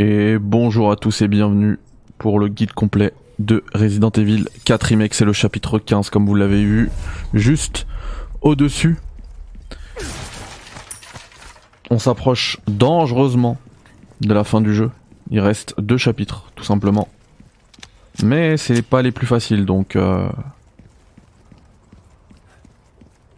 Et 0.00 0.38
bonjour 0.38 0.92
à 0.92 0.96
tous 0.96 1.22
et 1.22 1.28
bienvenue 1.28 1.80
pour 2.18 2.38
le 2.38 2.46
guide 2.46 2.70
complet 2.70 3.12
de 3.40 3.64
Resident 3.74 4.10
Evil 4.10 4.44
4 4.64 4.84
Remake. 4.84 5.12
C'est 5.12 5.24
le 5.24 5.32
chapitre 5.32 5.80
15 5.80 6.10
comme 6.10 6.24
vous 6.24 6.36
l'avez 6.36 6.64
vu 6.64 6.88
juste 7.34 7.84
au-dessus. 8.40 8.96
On 11.90 11.98
s'approche 11.98 12.58
dangereusement 12.68 13.58
de 14.20 14.32
la 14.32 14.44
fin 14.44 14.60
du 14.60 14.72
jeu. 14.72 14.92
Il 15.32 15.40
reste 15.40 15.74
deux 15.80 15.96
chapitres 15.96 16.52
tout 16.54 16.62
simplement. 16.62 17.08
Mais 18.22 18.56
c'est 18.56 18.82
pas 18.82 19.02
les 19.02 19.10
plus 19.10 19.26
faciles 19.26 19.66
donc 19.66 19.96
euh, 19.96 20.28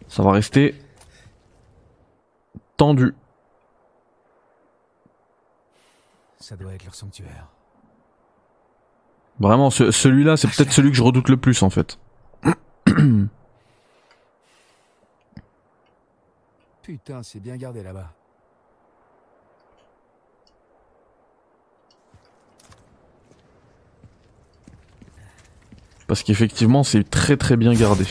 ça 0.08 0.22
va 0.22 0.32
rester 0.32 0.74
tendu. 2.76 3.14
Ça 6.50 6.56
doit 6.56 6.74
être 6.74 6.82
leur 6.82 6.96
sanctuaire. 6.96 7.46
Vraiment, 9.38 9.70
ce- 9.70 9.92
celui-là, 9.92 10.36
c'est 10.36 10.48
peut-être 10.48 10.72
celui 10.72 10.90
que 10.90 10.96
je 10.96 11.02
redoute 11.04 11.28
le 11.28 11.36
plus 11.36 11.62
en 11.62 11.70
fait. 11.70 11.96
Putain, 16.82 17.22
c'est 17.22 17.38
bien 17.38 17.56
gardé 17.56 17.84
là-bas. 17.84 18.12
Parce 26.08 26.24
qu'effectivement, 26.24 26.82
c'est 26.82 27.08
très 27.08 27.36
très 27.36 27.56
bien 27.56 27.72
gardé. 27.74 28.06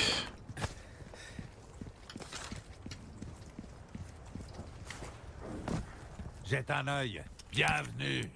Jette 6.46 6.72
un 6.72 6.88
œil. 6.88 7.22
Bienvenue. 7.52 8.30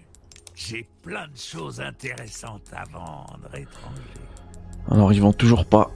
J'ai 0.56 0.88
plein 1.02 1.28
de 1.28 1.38
choses 1.38 1.80
intéressantes 1.82 2.72
à 2.74 2.84
vendre, 2.86 3.48
étranger. 3.56 4.02
Alors, 4.90 5.14
ils 5.14 5.22
vendent 5.22 5.38
toujours 5.38 5.66
pas. 5.66 5.90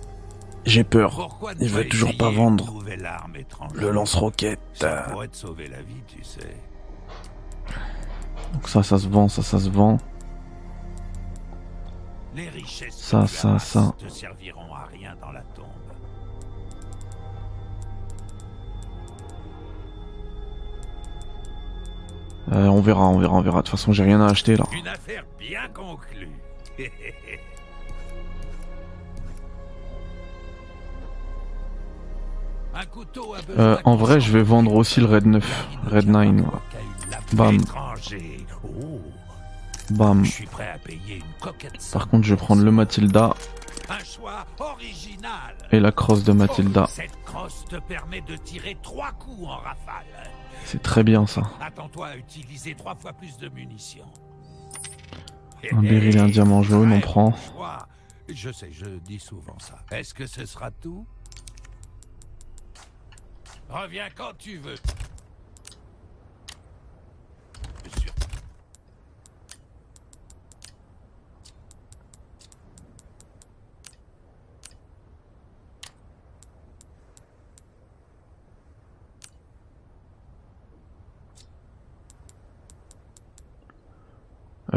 J'ai 0.66 0.84
peur. 0.84 1.12
Pourquoi 1.16 1.54
ne 1.56 1.64
Il 1.64 1.70
veut 1.70 1.84
pas 1.84 1.90
toujours 1.90 2.18
pas 2.18 2.30
vendre. 2.30 2.84
Le 3.74 3.92
lance-roquette. 3.92 4.60
Ça 4.74 5.04
pourrait 5.12 5.28
te 5.30 5.38
sauver 5.38 5.68
la 5.68 5.82
vie, 5.82 6.02
tu 6.08 6.24
sais. 6.24 6.58
Donc 8.54 8.68
ça, 8.68 8.84
ça 8.84 8.98
se 8.98 9.08
vend, 9.08 9.28
ça, 9.28 9.44
ça 9.44 9.60
se 9.60 9.70
vend. 9.70 9.98
Les 12.36 12.50
richesses 12.50 12.96
Ça, 12.96 13.26
ça, 13.28 13.58
ça. 13.60 13.94
te 13.98 14.08
serviront 14.10 14.74
à 14.74 14.86
rien 14.86 15.16
dans 15.20 15.32
la 15.32 15.42
tombe. 15.42 15.66
Euh, 22.52 22.68
on 22.68 22.82
verra, 22.82 23.08
on 23.08 23.20
verra, 23.20 23.36
on 23.36 23.42
verra. 23.42 23.58
De 23.58 23.62
toute 23.64 23.72
façon, 23.72 23.92
j'ai 23.92 24.04
rien 24.04 24.22
à 24.22 24.28
acheter 24.28 24.56
là. 24.56 24.66
Une 24.72 24.88
affaire 24.88 25.26
bien 25.38 25.68
conclue. 25.74 26.30
Euh, 33.58 33.78
en 33.86 33.96
vrai, 33.96 34.20
je 34.20 34.32
vais 34.32 34.44
vendre 34.44 34.74
aussi 34.76 35.00
le 35.00 35.08
Red 35.08 35.26
9, 35.26 35.68
Red 35.92 36.08
9. 36.08 36.42
là. 36.44 36.62
Bam. 37.34 37.58
Oh, 38.64 39.00
Bam. 39.90 40.24
Par 41.92 42.08
contre, 42.08 42.28
je 42.28 42.36
vais 42.36 42.40
prendre 42.40 42.64
le 42.64 42.72
Matilda 42.72 43.34
et 45.72 45.80
la 45.80 45.92
crosse 45.92 46.24
de 46.24 46.34
Matilda. 46.34 46.86
Oh, 46.88 46.92
cette 46.94 47.24
crosse 47.26 47.66
te 47.70 47.78
permet 47.78 48.22
de 48.22 48.36
tirer 48.36 48.78
trois 48.82 49.12
coups 49.12 49.48
en 49.48 49.58
rafale. 49.58 50.06
C'est 50.70 50.82
très 50.82 51.02
bien 51.02 51.26
ça. 51.26 51.44
Attends-toi 51.62 52.08
à 52.08 52.18
utiliser 52.18 52.76
trois 52.76 52.94
fois 52.94 53.14
plus 53.14 53.38
de 53.38 53.48
munitions. 53.48 54.12
Un 55.72 55.80
béryl 55.80 56.18
et 56.18 56.20
un 56.20 56.28
diamant 56.28 56.62
jaune, 56.62 56.92
on 56.92 57.00
prend. 57.00 57.34
Je 58.28 58.52
sais, 58.52 58.70
je 58.74 58.86
dis 59.00 59.18
souvent 59.18 59.58
ça. 59.60 59.78
Est-ce 59.92 60.14
que 60.14 60.28
ce 60.28 60.46
sera 60.46 60.70
tout? 60.72 61.08
Reviens 63.70 64.10
quand 64.14 64.34
tu 64.38 64.58
veux. 64.58 64.76
Sûr. 68.02 68.12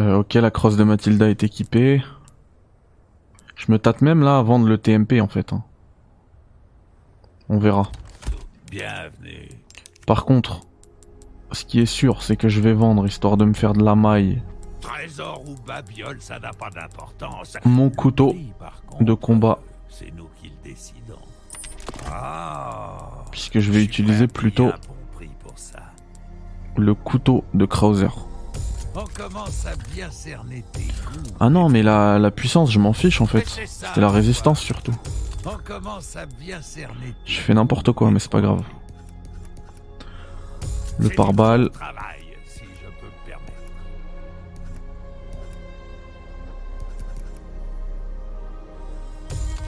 Euh, 0.01 0.17
ok, 0.17 0.33
la 0.35 0.51
crosse 0.51 0.77
de 0.79 0.85
Matilda 0.85 1.29
est 1.29 1.43
équipée. 1.43 2.03
Je 3.55 3.71
me 3.71 3.79
tâte 3.79 4.01
même 4.01 4.23
là 4.23 4.39
à 4.39 4.43
vendre 4.43 4.67
le 4.67 4.79
TMP 4.79 5.21
en 5.21 5.29
fait. 5.29 5.53
hein. 5.53 5.63
On 7.51 7.59
verra. 7.59 7.91
Bienvenue. 8.71 9.51
Par 10.07 10.25
contre, 10.25 10.61
ce 11.53 11.67
qui 11.67 11.81
est 11.81 11.87
sûr, 11.87 12.23
c'est 12.23 12.37
que 12.37 12.49
je 12.49 12.63
vais 12.63 12.73
vendre 12.73 13.07
histoire 13.07 13.37
de 13.37 13.45
me 13.45 13.53
faire 13.53 13.75
de 13.75 13.85
la 13.85 13.95
maille 13.95 14.41
Trésor 14.81 15.43
ou 15.47 15.55
babiole, 15.67 16.17
ça 16.21 16.39
n'a 16.39 16.53
pas 16.53 16.71
d'importance. 16.71 17.59
mon 17.67 17.91
couteau 17.91 18.35
contre, 18.87 19.05
de 19.05 19.13
combat, 19.13 19.59
C'est 19.91 20.11
nous 20.17 20.29
qui 20.41 20.49
le 20.49 20.71
décidons. 20.71 21.19
Ah. 22.11 23.25
puisque 23.31 23.59
je 23.59 23.71
vais 23.71 23.85
utiliser 23.85 24.29
plutôt 24.29 24.67
bon 24.67 25.27
le 26.77 26.95
couteau 26.95 27.45
de 27.53 27.67
Krauser. 27.67 28.09
On 28.95 29.05
commence 29.05 29.67
à 29.67 29.77
bien 29.95 30.11
cerner 30.11 30.65
tes 30.73 30.81
goûts. 30.81 31.35
Ah 31.39 31.49
non, 31.49 31.69
mais 31.69 31.83
la, 31.83 32.19
la 32.19 32.31
puissance, 32.31 32.73
je 32.73 32.79
m'en 32.79 32.93
fiche 32.93 33.21
en 33.21 33.27
fait. 33.27 33.49
C'était 33.49 34.01
la 34.01 34.11
résistance 34.11 34.61
surtout. 34.61 34.95
On 35.47 35.57
commence 35.65 36.17
à 36.17 36.27
bien 36.27 36.61
cerner 36.61 37.15
tes 37.25 37.33
Je 37.33 37.41
fais 37.41 37.55
n'importe 37.55 37.93
quoi, 37.93 38.11
mais 38.11 38.19
c'est 38.19 38.31
pas 38.31 38.41
grave. 38.41 38.63
Le 40.99 41.09
pare-balles. 41.09 41.71
si. 42.47 42.63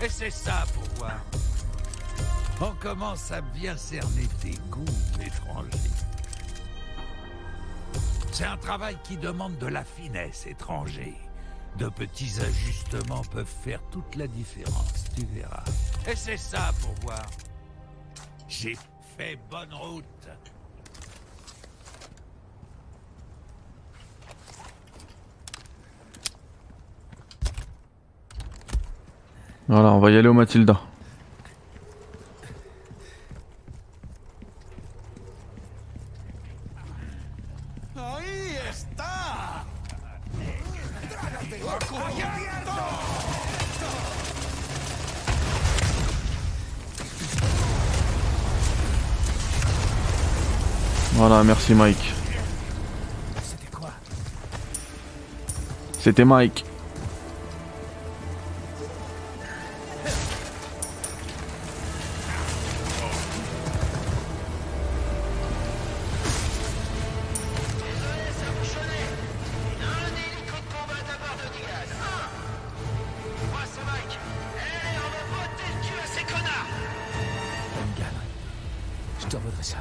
Et 0.05 0.09
c'est 0.09 0.31
ça 0.31 0.65
pour 0.75 0.83
voir. 0.99 1.21
On 2.61 2.73
commence 2.81 3.31
à 3.31 3.41
bien 3.41 3.77
cerner 3.77 4.29
tes 4.43 4.59
goûts, 4.69 4.85
étranger. 5.25 5.69
C'est 8.33 8.45
un 8.47 8.57
travail 8.57 8.97
qui 9.05 9.19
demande 9.19 9.59
de 9.59 9.67
la 9.67 9.85
finesse, 9.85 10.47
étranger. 10.47 11.13
De 11.77 11.91
petits 11.91 12.41
ajustements 12.41 13.21
peuvent 13.31 13.45
faire 13.45 13.83
toute 13.91 14.17
la 14.17 14.27
différence, 14.27 15.05
tu 15.15 15.27
verras. 15.27 15.63
Et 16.11 16.17
c'est 16.17 16.39
ça 16.39 16.71
pour 16.81 16.95
voir. 17.03 17.27
J'ai 18.49 18.75
fait 19.19 19.39
bonne 19.51 19.75
route. 19.75 20.05
Voilà, 29.69 29.93
on 29.93 29.99
va 30.01 30.11
y 30.11 30.17
aller 30.17 30.29
au 30.29 30.35
Matilda. 30.35 30.81
Voilà, 51.75 51.85
merci 51.85 52.05
Mike. 52.05 52.13
C'était 53.43 53.71
quoi? 53.77 53.91
C'était 56.01 56.25
Mike. 56.25 56.65
Bonne 77.75 77.95
gamme. 77.99 78.09
Je 79.21 79.27
te 79.27 79.37
revaudrai 79.37 79.63
ça. 79.63 79.79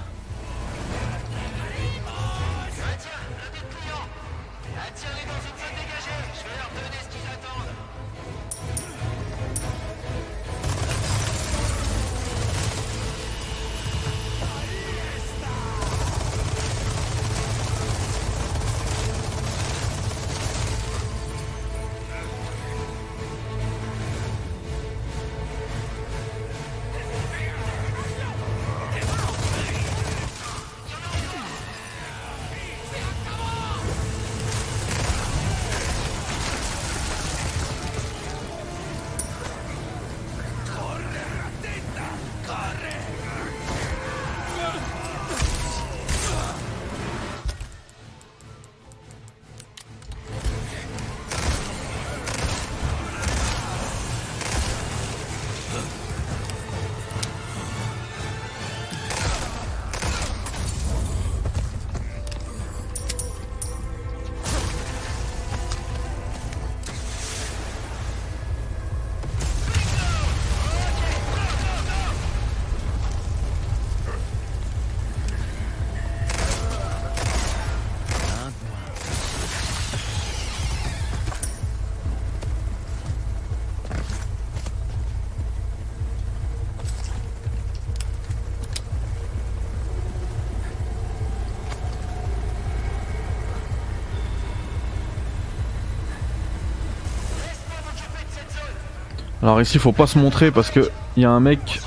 Alors 99.41 99.59
ici, 99.61 99.79
faut 99.79 99.91
pas 99.91 100.07
se 100.07 100.19
montrer 100.19 100.51
parce 100.51 100.69
que 100.69 100.91
il 101.17 101.23
y 101.23 101.25
a 101.25 101.31
un 101.31 101.39
mec 101.39 101.81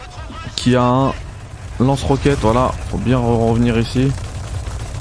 qui 0.56 0.74
a 0.74 0.82
un 0.82 1.12
lance-roquette. 1.78 2.40
Voilà, 2.40 2.72
faut 2.90 2.98
bien 2.98 3.18
re- 3.18 3.48
revenir 3.50 3.78
ici. 3.78 4.10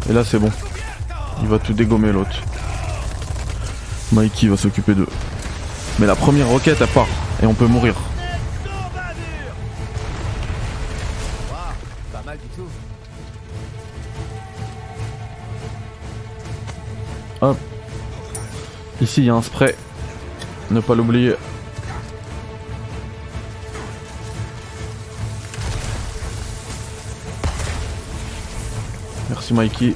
Et 0.09 0.13
là, 0.13 0.23
c'est 0.23 0.37
bon. 0.39 0.51
Il 1.41 1.47
va 1.47 1.57
tout 1.59 1.73
dégommer 1.73 2.11
l'autre. 2.11 2.37
Mikey 4.11 4.47
va 4.47 4.57
s'occuper 4.57 4.93
d'eux. 4.93 5.07
Mais 5.99 6.05
la 6.05 6.15
première 6.15 6.47
roquette, 6.47 6.81
elle 6.81 6.87
part 6.87 7.07
et 7.41 7.45
on 7.47 7.53
peut 7.53 7.65
mourir. 7.67 7.95
Hop. 17.41 17.57
Ici, 19.01 19.21
il 19.21 19.25
y 19.25 19.29
a 19.29 19.35
un 19.35 19.41
spray. 19.41 19.75
Ne 20.71 20.79
pas 20.79 20.95
l'oublier. 20.95 21.35
Merci 29.29 29.53
Mikey. 29.53 29.95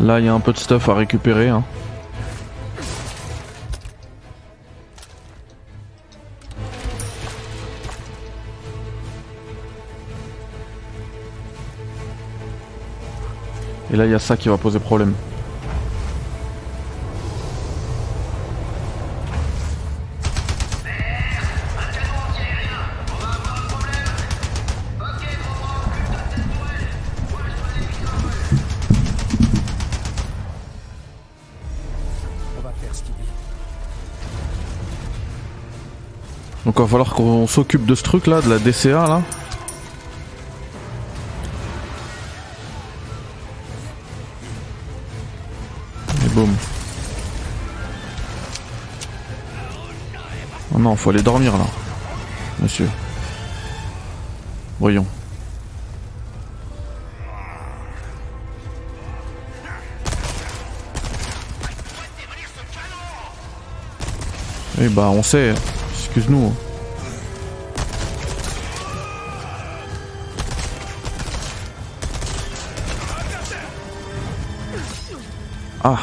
Là, 0.00 0.20
il 0.20 0.26
y 0.26 0.28
a 0.28 0.34
un 0.34 0.40
peu 0.40 0.52
de 0.52 0.58
stuff 0.58 0.88
à 0.88 0.94
récupérer. 0.94 1.48
hein. 1.48 1.64
Et 13.92 13.96
là, 13.96 14.04
il 14.06 14.10
y 14.10 14.14
a 14.14 14.18
ça 14.18 14.36
qui 14.36 14.48
va 14.48 14.58
poser 14.58 14.80
problème. 14.80 15.14
Va 36.84 36.90
falloir 36.90 37.14
qu'on 37.14 37.46
s'occupe 37.46 37.86
de 37.86 37.94
ce 37.94 38.02
truc 38.02 38.26
là, 38.26 38.42
de 38.42 38.50
la 38.50 38.58
DCA 38.58 39.08
là. 39.08 39.22
Et 46.24 46.28
boum. 46.28 46.54
Oh 50.74 50.78
non, 50.78 50.94
faut 50.96 51.10
aller 51.10 51.22
dormir 51.22 51.56
là. 51.56 51.64
Monsieur. 52.60 52.90
Voyons. 54.78 55.06
Eh 64.80 64.88
bah 64.88 65.08
on 65.08 65.22
sait, 65.22 65.54
excuse-nous. 65.94 66.52
Ah 75.86 76.00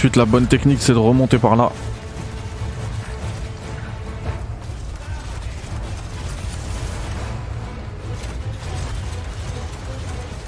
Ensuite 0.00 0.16
la 0.16 0.24
bonne 0.24 0.46
technique 0.46 0.78
c'est 0.80 0.94
de 0.94 0.98
remonter 0.98 1.36
par 1.36 1.56
là. 1.56 1.70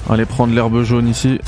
Allez 0.09 0.25
prendre 0.25 0.55
l'herbe 0.55 0.81
jaune 0.81 1.07
ici. 1.07 1.39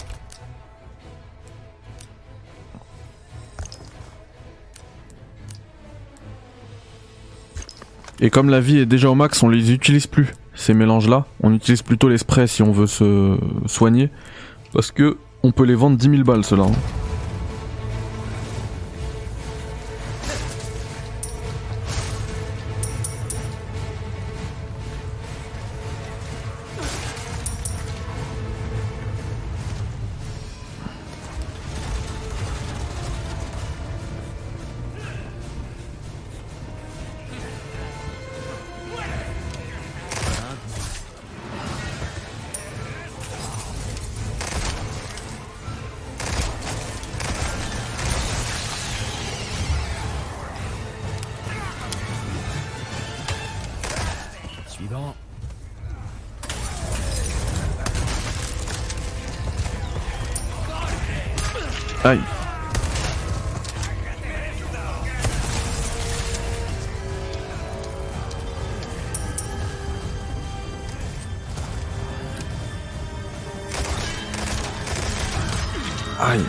Et 8.20 8.30
comme 8.30 8.52
la 8.52 8.60
vie 8.60 8.78
est 8.78 8.86
déjà 8.86 9.10
au 9.10 9.16
max, 9.16 9.42
on 9.42 9.50
les 9.50 9.72
utilise 9.72 10.06
plus, 10.06 10.36
ces 10.54 10.76
mélanges-là. 10.76 11.26
On 11.42 11.52
utilise 11.56 11.82
plutôt 11.82 12.08
les 12.08 12.20
sprays 12.20 12.46
si 12.46 12.62
on 12.62 12.72
veut 12.72 12.86
se 12.86 13.40
soigner. 13.66 14.12
Parce 14.74 14.92
que 14.92 15.18
on 15.42 15.52
peut 15.52 15.66
les 15.66 15.74
vendre 15.74 15.98
10 15.98 16.08
000 16.08 16.24
balles, 16.24 16.44
ceux-là. 16.44 16.66
hein. 16.66 17.05
Aïe. 76.18 76.46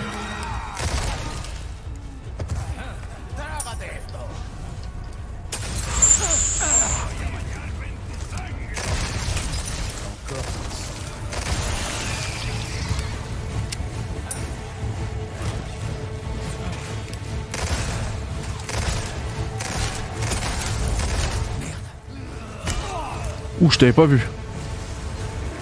Ouh, 23.58 23.70
je 23.70 23.78
t'avais 23.78 23.92
pas 23.92 24.06
vu. 24.06 24.20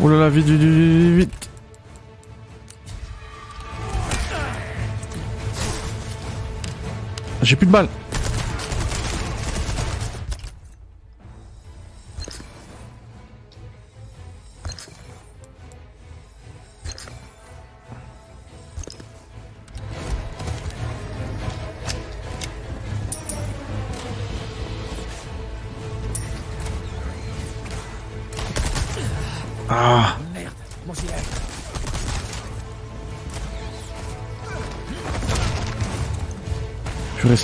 Oh 0.00 0.08
là 0.08 0.18
là, 0.18 0.28
vite, 0.28 0.46
vite, 0.46 0.61
vite, 0.61 1.16
vite, 1.16 1.43
J'ai 7.44 7.56
plus 7.56 7.66
de 7.66 7.72
balles. 7.72 7.88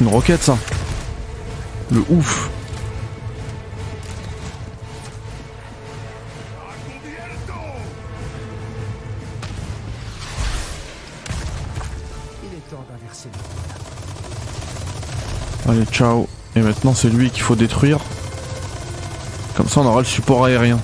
C'est 0.00 0.07
une 0.07 0.12
roquette 0.12 0.42
ça. 0.42 0.57
Le 1.90 2.02
ouf. 2.09 2.49
Allez, 15.69 15.85
ciao. 15.92 16.26
Et 16.57 16.61
maintenant, 16.61 16.95
c'est 16.95 17.11
lui 17.11 17.30
qu'il 17.30 17.42
faut 17.42 17.54
détruire. 17.54 17.99
Comme 19.54 19.69
ça, 19.69 19.83
on 19.83 19.87
aura 19.87 20.00
le 20.00 20.07
support 20.07 20.47
aérien. 20.47 20.80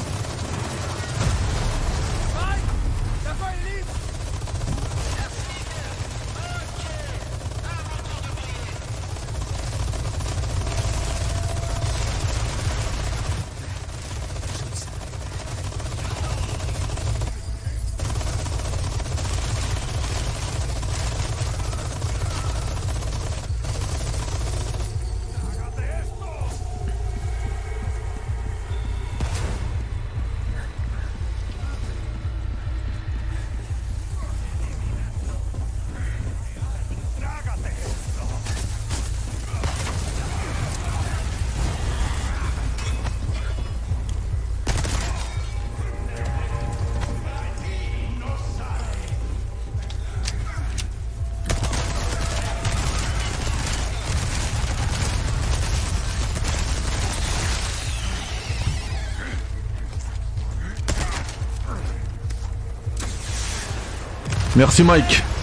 Merci 64.56 64.82
Mike. 64.82 65.36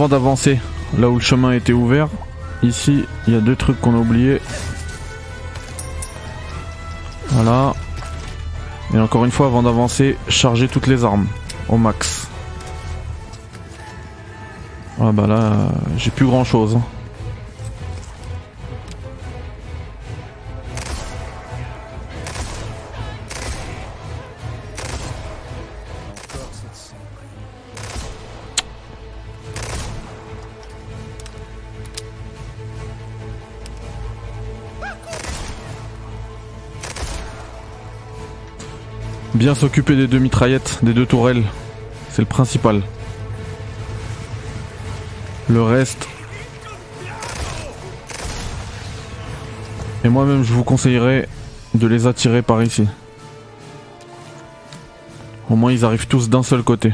Avant 0.00 0.08
d'avancer, 0.08 0.58
là 0.98 1.10
où 1.10 1.16
le 1.16 1.20
chemin 1.20 1.52
était 1.52 1.74
ouvert, 1.74 2.08
ici 2.62 3.04
il 3.26 3.34
y 3.34 3.36
a 3.36 3.40
deux 3.40 3.54
trucs 3.54 3.78
qu'on 3.82 3.94
a 3.94 3.98
oubliés. 3.98 4.40
Voilà. 7.28 7.74
Et 8.94 8.98
encore 8.98 9.26
une 9.26 9.30
fois, 9.30 9.48
avant 9.48 9.62
d'avancer, 9.62 10.16
charger 10.26 10.68
toutes 10.68 10.86
les 10.86 11.04
armes 11.04 11.26
au 11.68 11.76
max. 11.76 12.28
Ah 14.98 15.12
bah 15.12 15.26
là, 15.26 15.68
j'ai 15.98 16.10
plus 16.10 16.24
grand 16.24 16.44
chose. 16.44 16.78
Bien 39.40 39.54
s'occuper 39.54 39.96
des 39.96 40.06
deux 40.06 40.18
mitraillettes, 40.18 40.80
des 40.82 40.92
deux 40.92 41.06
tourelles. 41.06 41.44
C'est 42.10 42.20
le 42.20 42.26
principal. 42.26 42.82
Le 45.48 45.62
reste. 45.62 46.06
Et 50.04 50.10
moi-même, 50.10 50.42
je 50.42 50.52
vous 50.52 50.62
conseillerais 50.62 51.26
de 51.72 51.86
les 51.86 52.06
attirer 52.06 52.42
par 52.42 52.62
ici. 52.62 52.86
Au 55.48 55.56
moins, 55.56 55.72
ils 55.72 55.86
arrivent 55.86 56.06
tous 56.06 56.28
d'un 56.28 56.42
seul 56.42 56.62
côté. 56.62 56.92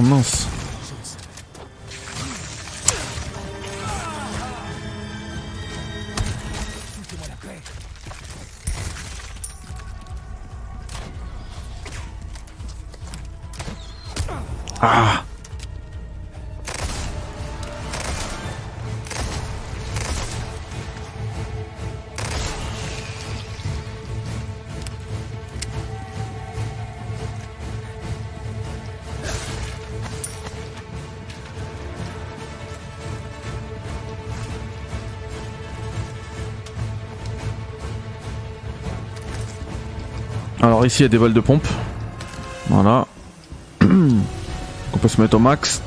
Oh 0.00 0.57
ici 40.88 41.02
il 41.02 41.02
y 41.02 41.06
a 41.06 41.08
des 41.08 41.18
balles 41.18 41.34
de 41.34 41.40
pompe. 41.40 41.66
Voilà. 42.68 43.06
On 43.82 44.98
peut 44.98 45.08
se 45.08 45.20
mettre 45.20 45.36
au 45.36 45.38
max. 45.38 45.82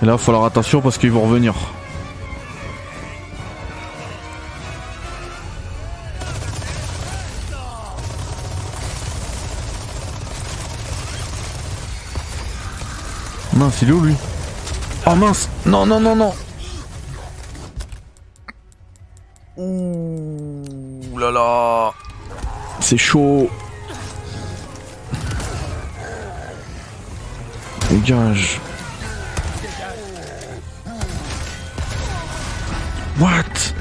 Et 0.00 0.06
là, 0.06 0.12
il 0.12 0.18
faut 0.18 0.24
falloir 0.24 0.44
attention 0.44 0.80
parce 0.80 0.96
qu'ils 0.96 1.10
vont 1.10 1.22
revenir. 1.22 1.54
Mince, 13.58 13.82
il 13.82 13.88
est 13.88 13.92
où 13.92 14.00
lui 14.02 14.14
Oh 15.04 15.16
mince. 15.16 15.48
Non, 15.66 15.84
non, 15.84 15.98
non, 15.98 16.14
non. 16.14 16.32
Ouh 19.56 21.18
là 21.18 21.32
là. 21.32 21.92
C'est 22.78 22.96
chaud. 22.96 23.50
Dégage 27.90 28.60
What? 33.18 33.74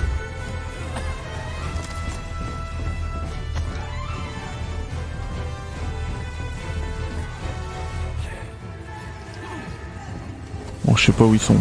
Pas 11.17 11.25
où 11.25 11.33
ils 11.33 11.39
sont. 11.39 11.57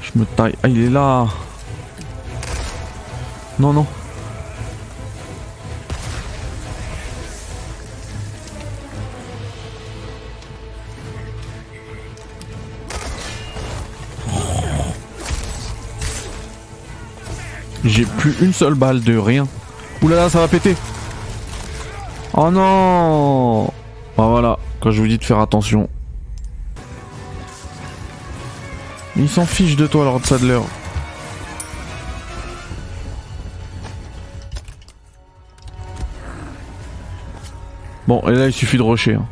Je 0.00 0.18
me 0.18 0.24
taille. 0.24 0.54
Ah, 0.62 0.68
il 0.68 0.82
est 0.84 0.90
là 0.90 1.26
Non, 3.58 3.72
non. 3.72 3.86
J'ai 17.84 18.04
plus 18.04 18.34
une 18.40 18.52
seule 18.52 18.74
balle 18.74 19.02
de 19.02 19.16
rien. 19.16 19.46
Oulala, 20.02 20.30
ça 20.30 20.40
va 20.40 20.48
péter. 20.48 20.74
Oh 22.34 22.50
non 22.50 23.64
Bah 24.16 24.26
voilà, 24.28 24.58
quand 24.80 24.90
je 24.90 25.00
vous 25.00 25.08
dis 25.08 25.18
de 25.18 25.24
faire 25.24 25.40
attention. 25.40 25.88
Il 29.18 29.28
s'en 29.28 29.44
fiche 29.46 29.76
de 29.76 29.86
toi, 29.86 30.04
Lord 30.04 30.24
Sadler. 30.24 30.60
Bon, 38.06 38.22
et 38.28 38.32
là, 38.32 38.46
il 38.46 38.52
suffit 38.52 38.78
de 38.78 38.82
rusher. 38.82 39.14
hein. 39.14 39.26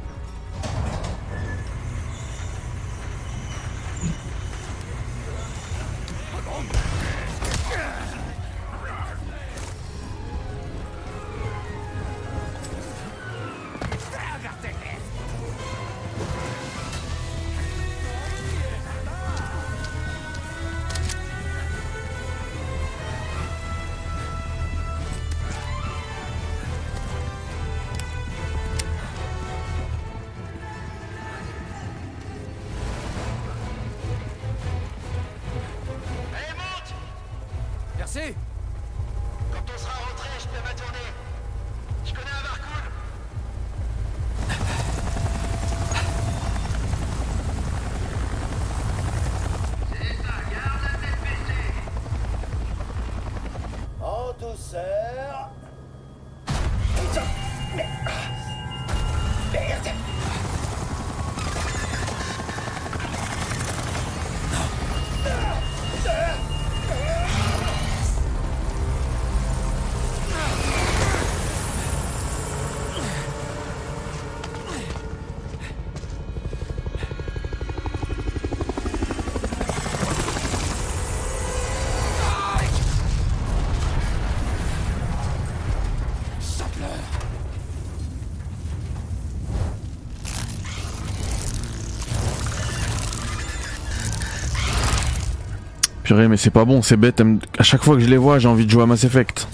Mais 96.10 96.36
c'est 96.36 96.50
pas 96.50 96.64
bon, 96.64 96.82
c'est 96.82 96.96
bête. 96.96 97.22
À 97.58 97.62
chaque 97.62 97.82
fois 97.82 97.96
que 97.96 98.02
je 98.02 98.08
les 98.08 98.16
vois, 98.16 98.38
j'ai 98.38 98.48
envie 98.48 98.64
de 98.64 98.70
jouer 98.70 98.84
à 98.84 98.86
Mass 98.86 99.04
Effect. 99.04 99.48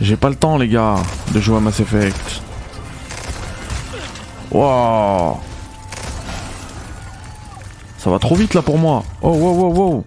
J'ai 0.00 0.16
pas 0.16 0.28
le 0.28 0.36
temps, 0.36 0.58
les 0.58 0.68
gars, 0.68 0.96
de 1.32 1.40
jouer 1.40 1.56
à 1.56 1.60
Mass 1.60 1.80
Effect. 1.80 2.42
Wow. 4.50 5.38
Ça 7.98 8.10
va 8.10 8.18
trop 8.20 8.36
vite 8.36 8.54
là 8.54 8.62
pour 8.62 8.78
moi. 8.78 9.04
Oh, 9.22 9.30
wow, 9.30 9.52
wow, 9.54 9.74
wow. 9.74 10.04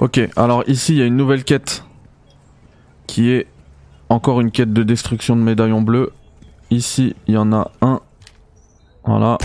Ok, 0.00 0.18
alors 0.34 0.64
ici 0.66 0.94
il 0.94 0.98
y 0.98 1.02
a 1.02 1.04
une 1.04 1.18
nouvelle 1.18 1.44
quête 1.44 1.84
qui 3.06 3.28
est 3.28 3.46
encore 4.08 4.40
une 4.40 4.50
quête 4.50 4.72
de 4.72 4.82
destruction 4.82 5.36
de 5.36 5.42
médaillons 5.42 5.82
bleus. 5.82 6.10
Ici 6.70 7.14
il 7.26 7.34
y 7.34 7.36
en 7.36 7.52
a 7.52 7.70
un. 7.82 8.00
Voilà. 9.04 9.36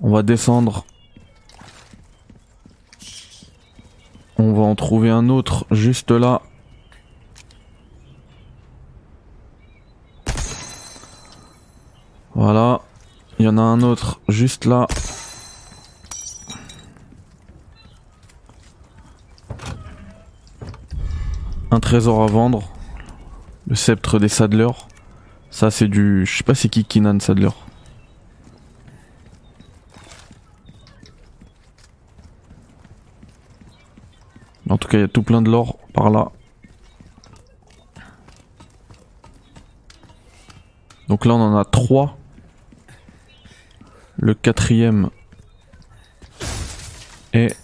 On 0.00 0.12
va 0.12 0.22
descendre. 0.22 0.86
On 4.38 4.52
va 4.52 4.62
en 4.62 4.76
trouver 4.76 5.10
un 5.10 5.28
autre 5.28 5.66
juste 5.72 6.12
là. 6.12 6.40
Voilà. 12.36 12.80
Il 13.40 13.46
y 13.46 13.48
en 13.48 13.58
a 13.58 13.62
un 13.62 13.82
autre 13.82 14.20
juste 14.28 14.66
là. 14.66 14.86
Trésor 21.90 22.22
à 22.22 22.26
vendre. 22.26 22.62
Le 23.66 23.74
sceptre 23.74 24.20
des 24.20 24.28
Sadler. 24.28 24.68
Ça 25.50 25.72
c'est 25.72 25.88
du... 25.88 26.24
Je 26.24 26.36
sais 26.36 26.44
pas 26.44 26.54
c'est 26.54 26.68
qui 26.68 26.84
Kinan 26.84 27.18
Sadler. 27.18 27.50
En 34.68 34.78
tout 34.78 34.86
cas 34.86 34.98
il 34.98 35.00
y 35.00 35.04
a 35.04 35.08
tout 35.08 35.24
plein 35.24 35.42
de 35.42 35.50
l'or 35.50 35.78
par 35.92 36.10
là. 36.10 36.30
Donc 41.08 41.24
là 41.24 41.34
on 41.34 41.42
en 41.42 41.56
a 41.56 41.64
trois. 41.64 42.16
Le 44.16 44.34
quatrième 44.34 45.10
est 47.32 47.56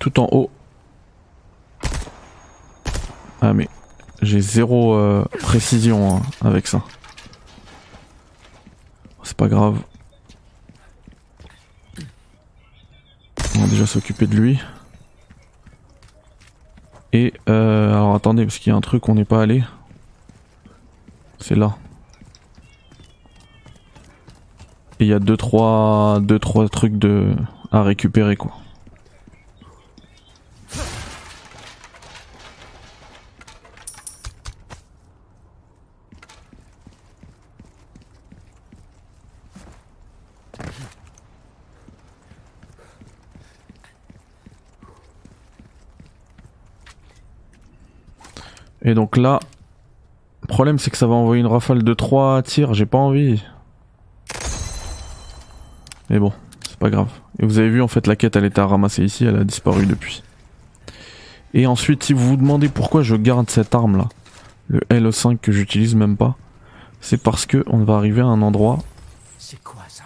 tout 0.00 0.18
en 0.18 0.28
haut. 0.32 0.50
Ah 3.44 3.52
mais 3.52 3.68
j'ai 4.22 4.40
zéro 4.40 4.94
euh, 4.94 5.24
précision 5.40 6.16
hein, 6.16 6.22
avec 6.42 6.68
ça. 6.68 6.84
C'est 9.24 9.36
pas 9.36 9.48
grave. 9.48 9.80
On 13.56 13.62
va 13.62 13.66
déjà 13.66 13.84
s'occuper 13.84 14.28
de 14.28 14.36
lui. 14.36 14.60
Et 17.12 17.34
euh, 17.48 17.90
alors 17.90 18.14
attendez 18.14 18.44
parce 18.44 18.58
qu'il 18.58 18.70
y 18.70 18.74
a 18.74 18.76
un 18.76 18.80
truc 18.80 19.08
on 19.08 19.16
n'est 19.16 19.24
pas 19.24 19.42
allé. 19.42 19.64
C'est 21.40 21.56
là. 21.56 21.76
Et 25.00 25.06
il 25.06 25.08
y 25.08 25.14
a 25.14 25.18
deux 25.18 25.36
trois 25.36 26.20
deux 26.22 26.38
trois 26.38 26.68
trucs 26.68 26.96
de 26.96 27.34
à 27.72 27.82
récupérer 27.82 28.36
quoi. 28.36 28.61
Et 48.92 48.94
donc 48.94 49.16
là, 49.16 49.40
le 50.42 50.48
problème 50.48 50.78
c'est 50.78 50.90
que 50.90 50.98
ça 50.98 51.06
va 51.06 51.14
envoyer 51.14 51.40
une 51.40 51.46
rafale 51.46 51.82
de 51.82 51.94
3 51.94 52.42
tirs, 52.42 52.74
j'ai 52.74 52.84
pas 52.84 52.98
envie. 52.98 53.42
Mais 56.10 56.18
bon, 56.18 56.30
c'est 56.68 56.76
pas 56.76 56.90
grave. 56.90 57.08
Et 57.38 57.46
vous 57.46 57.58
avez 57.58 57.70
vu 57.70 57.80
en 57.80 57.88
fait 57.88 58.06
la 58.06 58.16
quête 58.16 58.36
elle 58.36 58.44
était 58.44 58.60
à 58.60 58.66
ramasser 58.66 59.02
ici, 59.02 59.24
elle 59.24 59.36
a 59.36 59.44
disparu 59.44 59.86
depuis. 59.86 60.22
Et 61.54 61.66
ensuite 61.66 62.02
si 62.02 62.12
vous 62.12 62.28
vous 62.28 62.36
demandez 62.36 62.68
pourquoi 62.68 63.00
je 63.00 63.16
garde 63.16 63.48
cette 63.48 63.74
arme 63.74 63.96
là, 63.96 64.10
le 64.68 64.80
L5 64.90 65.38
que 65.38 65.52
j'utilise 65.52 65.94
même 65.94 66.18
pas, 66.18 66.36
c'est 67.00 67.22
parce 67.22 67.46
que 67.46 67.64
on 67.68 67.84
va 67.84 67.94
arriver 67.94 68.20
à 68.20 68.26
un 68.26 68.42
endroit 68.42 68.80
C'est 69.38 69.62
quoi 69.64 69.84
ça? 69.88 70.04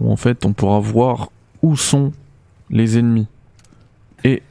où 0.00 0.10
en 0.10 0.16
fait 0.16 0.46
on 0.46 0.54
pourra 0.54 0.80
voir 0.80 1.28
où 1.60 1.76
sont 1.76 2.14
les 2.70 2.96
ennemis. 2.96 3.26
Et 4.24 4.42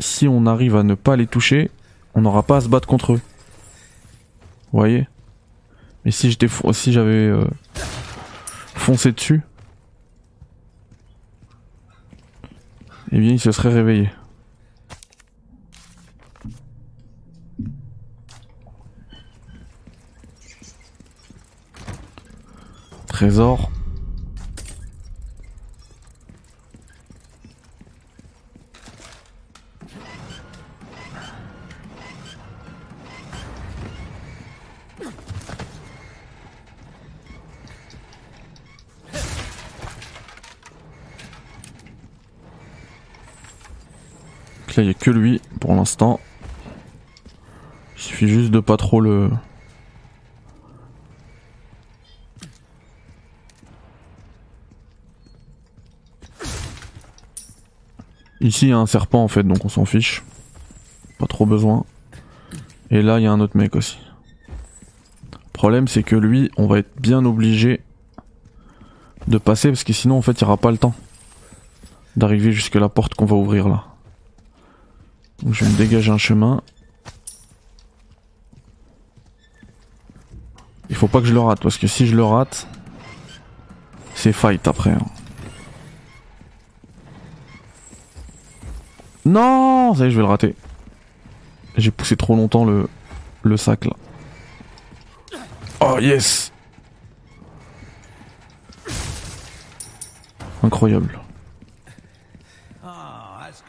si 0.00 0.26
on 0.26 0.46
arrive 0.46 0.74
à 0.74 0.82
ne 0.82 0.94
pas 0.94 1.14
les 1.14 1.28
toucher, 1.28 1.70
on 2.14 2.20
n'aura 2.20 2.42
pas 2.42 2.58
à 2.58 2.60
se 2.60 2.68
battre 2.68 2.86
contre 2.86 3.14
eux. 3.14 3.20
Vous 4.72 4.78
voyez? 4.78 5.08
Mais 6.04 6.10
si 6.10 6.30
j'étais 6.30 6.48
si 6.72 6.92
j'avais 6.92 7.28
euh, 7.28 7.44
foncé 8.74 9.12
dessus, 9.12 9.42
eh 13.12 13.18
bien 13.18 13.32
il 13.32 13.40
se 13.40 13.52
serait 13.52 13.72
réveillé. 13.72 14.10
Trésor. 23.06 23.71
Là, 44.76 44.82
il 44.82 44.86
n'y 44.86 44.90
a 44.90 44.94
que 44.94 45.10
lui 45.10 45.40
pour 45.60 45.74
l'instant. 45.74 46.18
Il 47.96 48.02
suffit 48.02 48.28
juste 48.28 48.50
de 48.50 48.60
pas 48.60 48.76
trop 48.76 49.00
le. 49.00 49.30
Ici, 58.40 58.66
il 58.66 58.70
y 58.70 58.72
a 58.72 58.78
un 58.78 58.86
serpent 58.86 59.22
en 59.22 59.28
fait, 59.28 59.42
donc 59.42 59.64
on 59.64 59.68
s'en 59.68 59.84
fiche. 59.84 60.22
Pas 61.18 61.26
trop 61.26 61.46
besoin. 61.46 61.84
Et 62.90 63.02
là, 63.02 63.20
il 63.20 63.22
y 63.22 63.26
a 63.26 63.32
un 63.32 63.40
autre 63.40 63.56
mec 63.56 63.76
aussi. 63.76 63.98
Le 65.32 65.38
problème, 65.52 65.86
c'est 65.86 66.02
que 66.02 66.16
lui, 66.16 66.50
on 66.56 66.66
va 66.66 66.78
être 66.78 67.00
bien 67.00 67.24
obligé 67.24 67.82
de 69.28 69.38
passer 69.38 69.68
parce 69.68 69.84
que 69.84 69.92
sinon, 69.92 70.16
en 70.16 70.22
fait, 70.22 70.40
il 70.40 70.44
n'y 70.44 70.48
aura 70.48 70.56
pas 70.56 70.70
le 70.70 70.78
temps 70.78 70.94
d'arriver 72.16 72.52
jusque 72.52 72.74
la 72.74 72.88
porte 72.88 73.14
qu'on 73.14 73.26
va 73.26 73.36
ouvrir 73.36 73.68
là. 73.68 73.91
Donc 75.42 75.54
je 75.54 75.64
vais 75.64 75.70
me 75.70 75.76
dégager 75.76 76.10
un 76.10 76.18
chemin. 76.18 76.62
Il 80.88 80.96
faut 80.96 81.08
pas 81.08 81.20
que 81.20 81.26
je 81.26 81.32
le 81.32 81.40
rate 81.40 81.60
parce 81.62 81.78
que 81.78 81.86
si 81.86 82.06
je 82.06 82.14
le 82.14 82.24
rate, 82.24 82.66
c'est 84.14 84.32
fight 84.32 84.66
après. 84.68 84.90
hein. 84.90 85.00
Non, 89.24 89.94
ça 89.94 90.04
y 90.04 90.06
est, 90.08 90.10
je 90.10 90.16
vais 90.16 90.22
le 90.22 90.28
rater. 90.28 90.54
J'ai 91.76 91.90
poussé 91.90 92.16
trop 92.16 92.34
longtemps 92.36 92.64
le, 92.64 92.88
le 93.42 93.56
sac 93.56 93.84
là. 93.86 93.92
Oh 95.80 95.98
yes 95.98 96.52
Incroyable. 100.62 101.18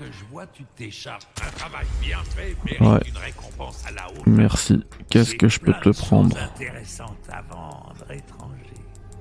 Que 0.05 0.11
je 0.11 0.25
vois, 0.31 0.45
tu. 0.47 0.63
Un 0.83 1.51
travail 1.57 1.85
bien 2.01 2.17
fait 2.35 2.55
mérite 2.65 2.81
Ouais. 2.81 3.09
une 3.09 3.17
récompense 3.17 3.85
à 3.87 3.91
la 3.91 4.09
hauteur. 4.09 4.23
Merci. 4.27 4.83
Qu'est-ce 5.09 5.35
que 5.35 5.47
je 5.47 5.59
peux 5.59 5.73
te 5.73 5.89
prendre 5.89 6.37
intéressantes 6.37 7.17
à 7.31 7.41
vendre, 7.41 8.11
étranger. 8.11 8.53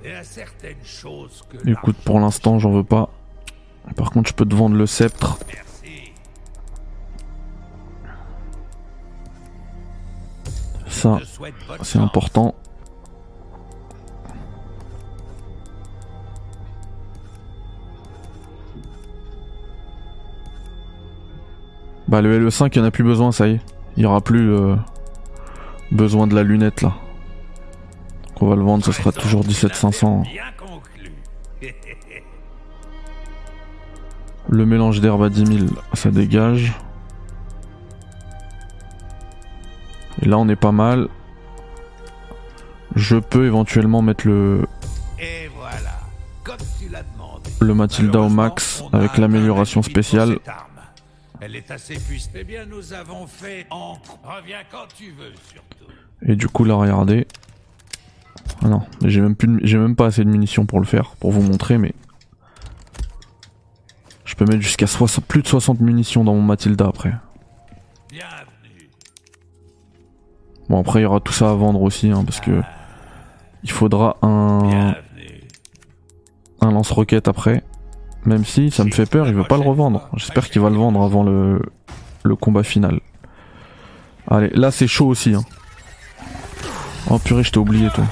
Et 0.04 0.12
à 0.12 0.24
certaines 0.24 0.84
choses 0.84 1.42
que 1.48 1.68
Écoute, 1.68 1.96
pour 2.04 2.18
l'instant, 2.18 2.58
j'en 2.58 2.72
veux 2.72 2.84
pas. 2.84 3.10
Par 3.96 4.10
contre, 4.10 4.28
je 4.30 4.34
peux 4.34 4.44
te 4.46 4.54
vendre 4.54 4.76
le 4.76 4.86
sceptre. 4.86 5.38
Merci. 5.46 6.12
Ça, 10.88 11.20
c'est 11.82 11.98
important. 11.98 12.54
Bah 22.12 22.20
le 22.20 22.46
LE5 22.46 22.68
il 22.74 22.76
y 22.76 22.80
en 22.82 22.84
a 22.84 22.90
plus 22.90 23.04
besoin 23.04 23.32
ça 23.32 23.48
y 23.48 23.52
est. 23.52 23.60
Il 23.96 24.02
y 24.02 24.06
aura 24.06 24.20
plus 24.20 24.52
euh, 24.52 24.76
besoin 25.90 26.26
de 26.26 26.34
la 26.34 26.42
lunette 26.42 26.82
là. 26.82 26.92
Donc 28.26 28.42
on 28.42 28.48
va 28.48 28.54
le 28.54 28.60
vendre, 28.60 28.84
ce 28.84 28.92
sera 28.92 29.12
toujours 29.12 29.42
17500. 29.42 30.20
Bien 30.20 30.42
conclu. 30.58 31.10
Le 34.50 34.66
mélange 34.66 35.00
d'herbe 35.00 35.22
à 35.22 35.30
10 35.30 35.46
000, 35.58 35.70
ça 35.94 36.10
dégage. 36.10 36.74
Et 40.20 40.26
là 40.26 40.36
on 40.36 40.46
est 40.50 40.56
pas 40.56 40.70
mal. 40.70 41.08
Je 42.94 43.16
peux 43.16 43.46
éventuellement 43.46 44.02
mettre 44.02 44.26
le, 44.26 44.66
Et 45.18 45.48
voilà, 45.56 46.00
comme 46.44 46.56
tu 46.78 46.90
l'as 46.90 47.04
demandé. 47.14 47.48
le 47.58 47.72
Matilda 47.72 48.20
au 48.20 48.28
max 48.28 48.84
avec 48.92 49.16
l'amélioration 49.16 49.80
spéciale. 49.80 50.38
Elle 51.44 51.56
est 51.56 51.70
assez 51.72 51.94
puissante. 51.94 52.34
Eh 52.36 52.44
bien, 52.44 52.66
nous 52.66 52.92
avons 52.92 53.26
fait 53.26 53.66
en. 53.70 53.98
Reviens 54.22 54.58
quand 54.70 54.86
tu 54.96 55.10
veux, 55.10 55.32
surtout. 55.52 55.92
Et 56.24 56.36
du 56.36 56.46
coup 56.48 56.64
là 56.64 56.74
regardez. 56.74 57.26
Ah 58.64 58.68
non, 58.68 58.82
j'ai 59.04 59.20
même 59.20 59.34
plus 59.34 59.48
de- 59.48 59.78
même 59.78 59.96
pas 59.96 60.06
assez 60.06 60.22
de 60.24 60.30
munitions 60.30 60.66
pour 60.66 60.78
le 60.78 60.86
faire, 60.86 61.16
pour 61.16 61.32
vous 61.32 61.42
montrer 61.42 61.78
mais. 61.78 61.92
Je 64.24 64.36
peux 64.36 64.44
mettre 64.44 64.60
jusqu'à 64.62 64.86
60 64.86 65.24
plus 65.26 65.42
de 65.42 65.48
60 65.48 65.80
munitions 65.80 66.22
dans 66.22 66.34
mon 66.34 66.42
Matilda 66.42 66.86
après. 66.86 67.12
Bienvenue. 68.08 68.88
Bon 70.68 70.80
après 70.80 71.00
il 71.00 71.02
y 71.02 71.06
aura 71.06 71.18
tout 71.20 71.32
ça 71.32 71.50
à 71.50 71.54
vendre 71.54 71.82
aussi 71.82 72.10
hein, 72.10 72.24
parce 72.24 72.40
que 72.40 72.62
il 73.64 73.70
faudra 73.70 74.16
un, 74.22 74.68
Bienvenue. 74.68 75.40
un 76.60 76.70
lance-roquette 76.70 77.26
après. 77.28 77.64
Même 78.24 78.44
si 78.44 78.70
ça 78.70 78.84
me 78.84 78.90
fait 78.90 79.06
peur, 79.06 79.26
il 79.26 79.34
veut 79.34 79.44
pas 79.44 79.56
le 79.56 79.62
revendre. 79.62 80.08
J'espère 80.16 80.48
qu'il 80.48 80.62
va 80.62 80.70
le 80.70 80.76
vendre 80.76 81.02
avant 81.02 81.24
le, 81.24 81.60
combat 82.40 82.62
final. 82.62 83.00
Allez, 84.28 84.50
là 84.50 84.70
c'est 84.70 84.86
chaud 84.86 85.08
aussi. 85.08 85.34
Hein. 85.34 85.44
Oh 87.10 87.18
purée, 87.18 87.42
je 87.42 87.50
t'ai 87.50 87.58
oublié 87.58 87.88
toi. 87.90 88.04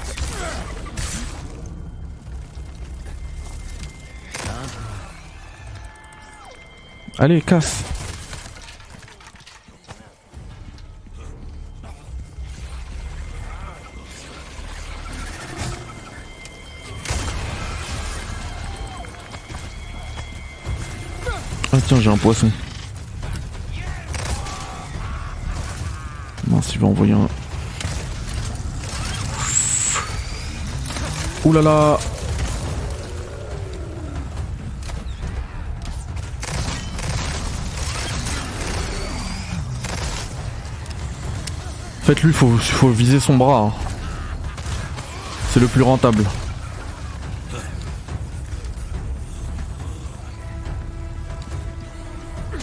Allez, 7.18 7.40
casse. 7.42 7.84
Tiens, 21.90 22.00
j'ai 22.00 22.10
un 22.10 22.16
poisson. 22.16 22.48
Mince, 26.46 26.72
il 26.72 26.80
va 26.80 26.86
envoyer 26.86 27.14
un... 27.14 27.26
Ouh 31.44 31.52
là 31.52 31.62
là 31.62 31.98
En 42.02 42.06
fait, 42.06 42.22
lui, 42.22 42.32
faut, 42.32 42.56
faut 42.56 42.90
viser 42.90 43.18
son 43.18 43.36
bras. 43.36 43.62
hein. 43.66 43.72
C'est 45.52 45.58
le 45.58 45.66
plus 45.66 45.82
rentable. 45.82 46.24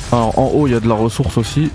Alors 0.10 0.40
en 0.40 0.48
haut 0.48 0.68
il 0.68 0.72
y 0.72 0.74
a 0.74 0.80
de 0.80 0.88
la 0.88 0.96
ressource 0.96 1.38
aussi. 1.38 1.70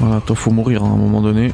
Voilà, 0.00 0.20
toi 0.20 0.36
faut 0.36 0.50
mourir 0.50 0.84
hein, 0.84 0.90
à 0.90 0.92
un 0.92 0.96
moment 0.96 1.22
donné. 1.22 1.52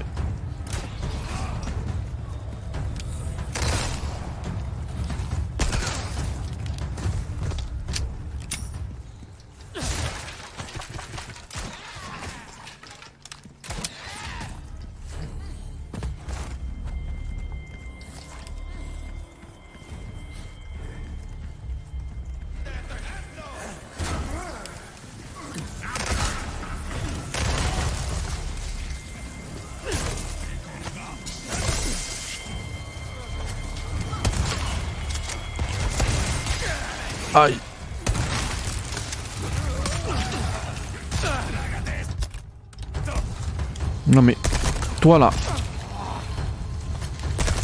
Toi 45.11 45.18
là 45.18 45.31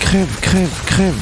Crève, 0.01 0.41
crève, 0.41 0.85
crève 0.87 1.15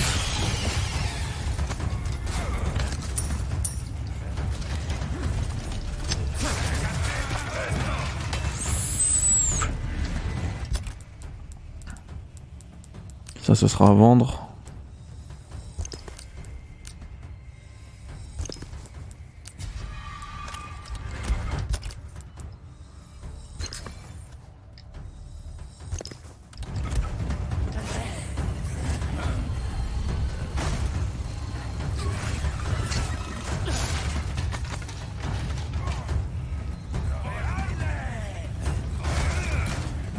Ça, 13.43 13.55
ce 13.55 13.69
sera 13.69 13.89
à 13.89 13.93
vendre. 13.93 14.44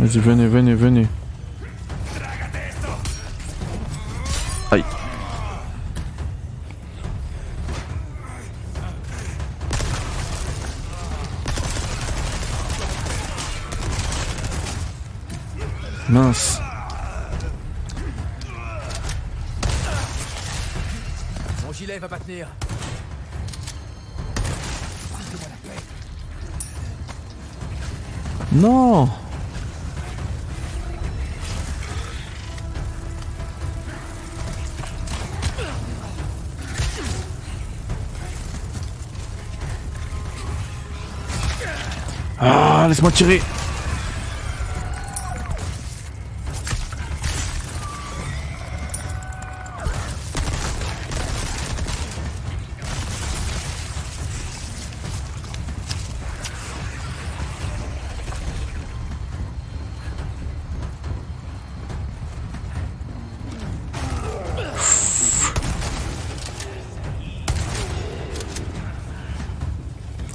Vas-y, 0.05 0.19
venez, 0.19 0.45
venez, 0.45 0.75
venez. 0.75 1.07
Aïe. 4.69 4.83
Mince. 16.07 16.61
Mon 21.65 21.73
gilet 21.73 21.97
va 21.97 22.07
pas 22.07 22.19
tenir. 22.19 22.47
Non 28.51 29.24
Ah, 42.37 42.85
laisse-moi 42.87 43.11
tirer. 43.11 43.41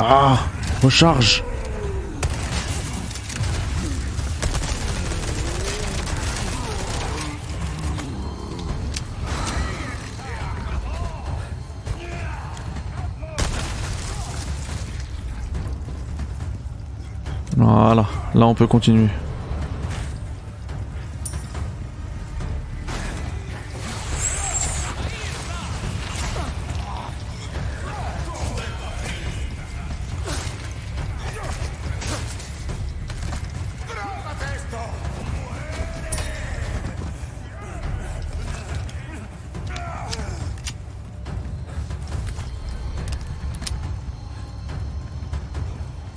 Ah 0.03 0.39
Recharge 0.83 1.45
là 18.41 18.47
on 18.47 18.55
peut 18.55 18.67
continuer. 18.67 19.09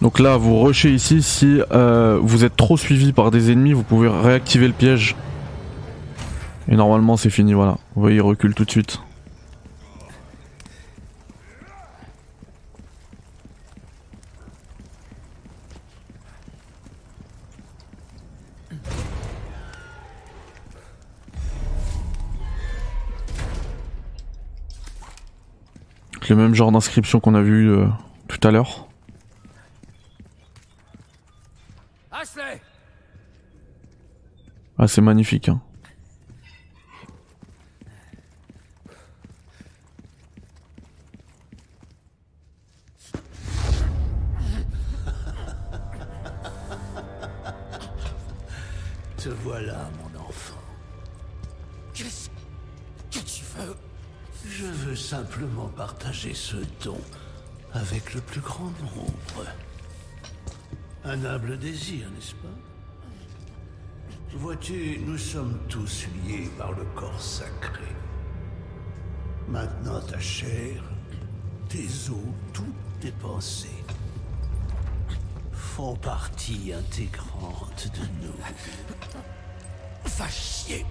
Donc 0.04 0.20
là, 0.20 0.36
vous 0.36 0.60
rushez 0.60 0.94
ici. 0.94 1.24
Si 1.24 1.62
euh, 1.72 2.20
vous 2.22 2.44
êtes 2.44 2.58
trop 2.58 2.76
suivi 2.76 3.14
par 3.14 3.32
des 3.32 3.54
ennemis, 3.54 3.72
vous 3.72 3.84
pouvez 3.84 4.10
réactiver 4.10 4.68
le 4.68 4.74
piège. 4.74 5.16
Et 6.68 6.76
normalement, 6.76 7.16
c'est 7.16 7.30
fini. 7.30 7.54
Voilà. 7.54 7.78
Vous 7.96 8.02
voyez, 8.02 8.18
il 8.18 8.22
recule 8.22 8.54
tout 8.54 8.66
de 8.66 8.70
suite. 8.70 9.00
Le 26.30 26.36
même 26.36 26.56
genre 26.56 26.72
d'inscription 26.72 27.20
qu'on 27.20 27.36
a 27.36 27.42
vu 27.42 27.70
euh, 27.70 27.86
tout 28.28 28.46
à 28.46 28.50
l'heure. 28.52 28.88
Ah, 34.84 34.88
c'est 34.90 35.00
magnifique. 35.00 35.48
Hein. 35.48 35.62
Te 49.16 49.30
voilà, 49.30 49.90
mon 50.02 50.20
enfant. 50.20 50.60
Qu'est-ce 51.94 52.28
que 53.10 53.20
tu 53.20 53.46
veux? 53.58 53.78
Je 54.46 54.66
veux 54.66 54.98
simplement 54.98 55.70
partager 55.78 56.34
ce 56.34 56.58
don 56.84 57.00
avec 57.72 58.14
le 58.16 58.20
plus 58.20 58.42
grand 58.42 58.74
nombre. 58.82 59.46
Un 61.06 61.24
humble 61.24 61.58
désir, 61.58 62.12
n'est-ce 62.12 62.36
pas? 62.36 62.73
Vois-tu, 64.36 65.00
nous 65.06 65.18
sommes 65.18 65.60
tous 65.70 66.08
liés 66.26 66.50
par 66.58 66.72
le 66.72 66.84
corps 66.96 67.22
sacré. 67.22 67.86
Maintenant, 69.48 70.02
ta 70.02 70.20
chair, 70.20 70.82
tes 71.70 71.86
os, 72.10 72.18
toutes 72.52 72.66
tes 73.00 73.12
pensées 73.12 73.84
font 75.52 75.96
partie 75.96 76.74
intégrante 76.74 77.90
de 77.94 78.26
nous. 78.26 78.34
Va 80.06 80.28
chier 80.28 80.86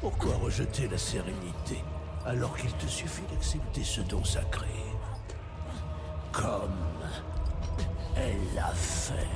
Pourquoi 0.00 0.34
rejeter 0.36 0.88
la 0.88 0.98
sérénité 0.98 1.82
alors 2.26 2.56
qu'il 2.56 2.72
te 2.74 2.86
suffit 2.86 3.24
d'accepter 3.32 3.82
ce 3.82 4.02
don 4.02 4.22
sacré 4.24 4.68
Comme 6.32 6.93
Elle 8.16 8.54
l'a 8.54 8.72
fait. 8.74 9.28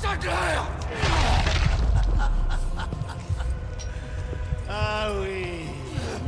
Sadler 0.00 0.30
Ah 4.68 5.10
oui, 5.20 5.68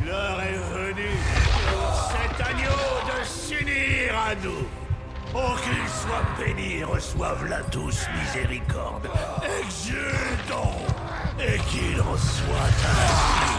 l'heure 0.06 0.40
est 0.40 0.60
venue 0.72 1.18
pour 1.66 1.92
cet 2.12 2.40
agneau 2.46 2.92
de 3.08 3.18
s'unir 3.24 4.16
à 4.16 4.34
nous. 4.36 4.66
Oh, 5.34 5.54
qu'il 5.62 5.88
soit 5.88 6.24
béni, 6.38 6.84
reçoive-la 6.84 7.62
tous 7.64 8.06
miséricorde. 8.22 9.08
Exultons 9.60 10.78
et 11.38 11.58
qu'il 11.68 12.00
en 12.00 12.16
soit 12.16 12.70
ainsi. 12.84 13.58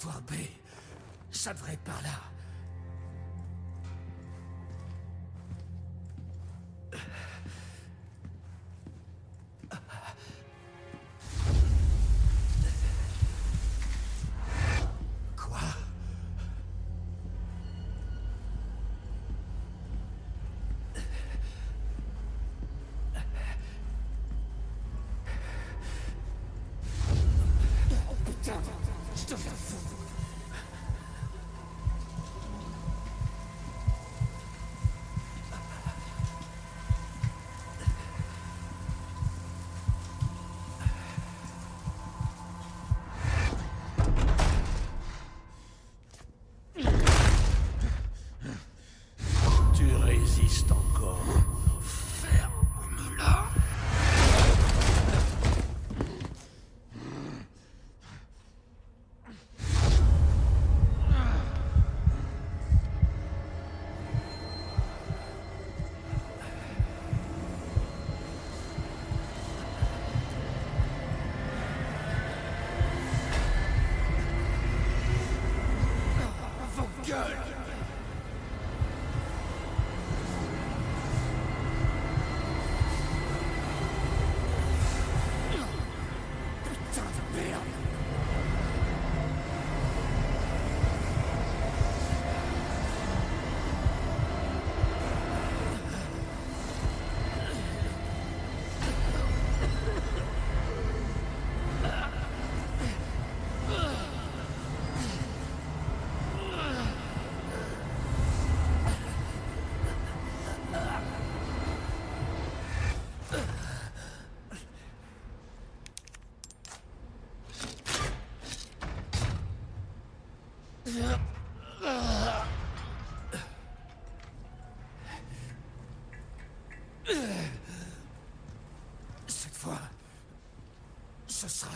Laboratoire 0.00 0.22
B. 0.22 0.34
Ça 1.30 1.52
devrait 1.52 1.74
être 1.74 1.80
par 1.80 2.00
là. 2.02 2.29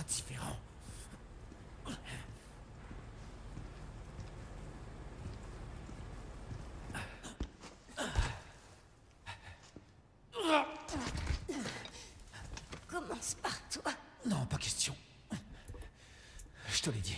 Différent. 0.06 0.56
Commence 12.86 13.34
par 13.42 13.68
toi. 13.68 13.92
Non, 14.26 14.46
pas 14.46 14.56
question. 14.58 14.94
Je 16.68 16.82
te 16.82 16.90
l'ai 16.90 17.00
dit. 17.00 17.16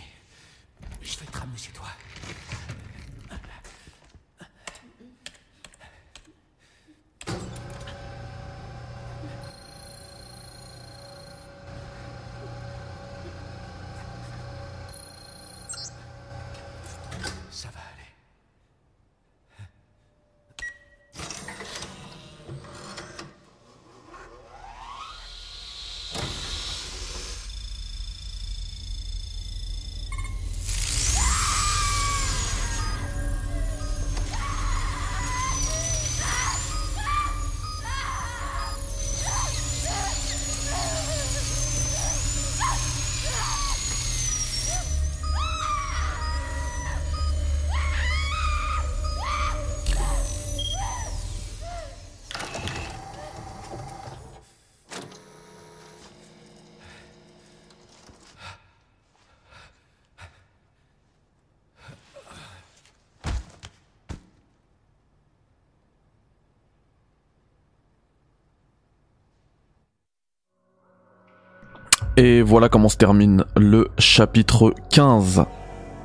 Et 72.19 72.41
voilà 72.41 72.67
comment 72.67 72.89
se 72.89 72.97
termine 72.97 73.45
le 73.55 73.89
chapitre 73.99 74.73
15 74.89 75.45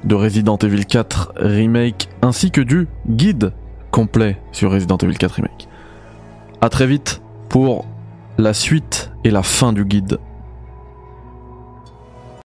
de 0.04 0.14
Resident 0.14 0.58
Evil 0.58 0.84
4 0.84 1.32
Remake 1.36 2.10
ainsi 2.20 2.50
que 2.50 2.60
du 2.60 2.86
guide 3.08 3.54
complet 3.90 4.36
sur 4.52 4.72
Resident 4.72 4.98
Evil 4.98 5.16
4 5.16 5.36
Remake. 5.36 5.68
A 6.60 6.68
très 6.68 6.86
vite 6.86 7.22
pour 7.48 7.86
la 8.36 8.52
suite 8.52 9.10
et 9.24 9.30
la 9.30 9.42
fin 9.42 9.72
du 9.72 9.86
guide 9.86 10.18